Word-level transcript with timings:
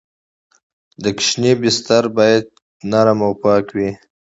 د 1.03 1.05
ماشوم 1.15 1.43
بستر 1.61 2.03
باید 2.17 2.45
نرم 2.91 3.19
او 3.27 3.31
پاک 3.41 3.65
وي۔ 3.75 3.89